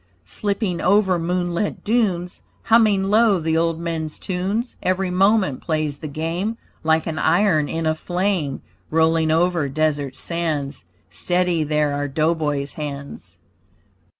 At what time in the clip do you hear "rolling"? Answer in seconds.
8.89-9.29